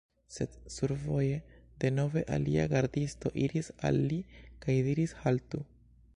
Sed 0.35 0.53
survoje, 0.75 1.35
denove 1.83 2.23
alia 2.39 2.65
gardisto 2.73 3.33
iris 3.45 3.71
al 3.91 4.03
li 4.13 4.19
kaj 4.65 4.81
diris: 4.91 5.17
"Haltu 5.27 5.65